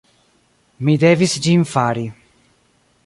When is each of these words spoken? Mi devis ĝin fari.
Mi 0.87 0.95
devis 1.03 1.35
ĝin 1.47 1.67
fari. 1.75 2.07